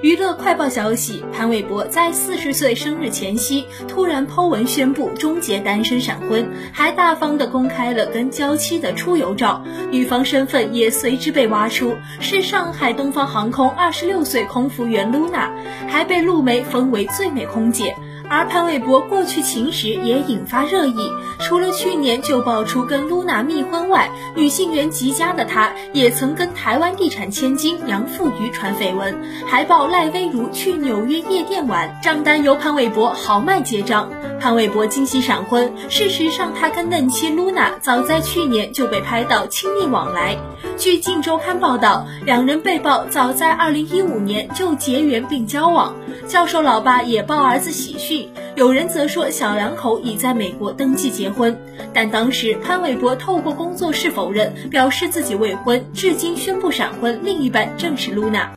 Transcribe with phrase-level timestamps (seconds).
[0.00, 15.52] 娱乐快报消息：潘玮柏在四十岁生日前夕突然抛文宣布终结单身闪婚，还大方的公开了跟娇妻的出游照，女方身份也随之被挖出，是上海东方航空二十六岁空服员露娜，
[15.88, 17.92] 还被陆媒封为最美空姐。
[18.30, 21.10] 而潘玮柏过去情史也引发热议，
[21.40, 34.10] 除了去年就爆出跟露娜蜜婚外，女性缘极佳的他，也曾跟台湾地产千金杨富瑜传绯闻，还爆赖威如去纽约夜店玩，账单由潘玮柏豪迈结账。
[34.40, 40.36] 潘玮柏惊喜闪婚，事实上他跟嫩妻露娜早在去年就被拍到亲密往来。
[40.76, 45.94] 据《镜周刊》报道，两人被曝早在2015年就结缘并交往。
[46.26, 51.58] 教授老爸也报儿子喜讯，有人则说小两口已在美国登记结婚，
[51.92, 58.52] 但当时潘玮柏透过工作室否认，表示自己未婚，至今宣布闪婚，另一半正是露娜。